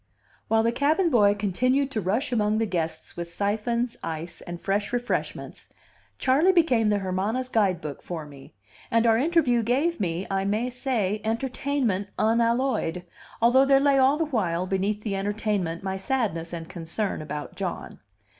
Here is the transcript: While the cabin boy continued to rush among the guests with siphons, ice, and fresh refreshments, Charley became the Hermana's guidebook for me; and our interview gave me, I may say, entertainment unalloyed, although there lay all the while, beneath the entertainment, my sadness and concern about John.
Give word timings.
While 0.47 0.63
the 0.63 0.71
cabin 0.71 1.11
boy 1.11 1.35
continued 1.35 1.91
to 1.91 2.01
rush 2.01 2.31
among 2.31 2.57
the 2.57 2.65
guests 2.65 3.15
with 3.15 3.29
siphons, 3.31 3.95
ice, 4.03 4.41
and 4.47 4.59
fresh 4.59 4.91
refreshments, 4.91 5.69
Charley 6.17 6.51
became 6.51 6.89
the 6.89 6.97
Hermana's 6.97 7.49
guidebook 7.49 8.01
for 8.01 8.25
me; 8.25 8.55
and 8.89 9.05
our 9.05 9.19
interview 9.19 9.61
gave 9.61 9.99
me, 9.99 10.25
I 10.27 10.43
may 10.43 10.71
say, 10.71 11.21
entertainment 11.23 12.07
unalloyed, 12.17 13.03
although 13.43 13.63
there 13.63 13.79
lay 13.79 13.99
all 13.99 14.17
the 14.17 14.25
while, 14.25 14.65
beneath 14.65 15.03
the 15.03 15.15
entertainment, 15.15 15.83
my 15.83 15.97
sadness 15.97 16.51
and 16.51 16.67
concern 16.67 17.21
about 17.21 17.53
John. 17.55 17.99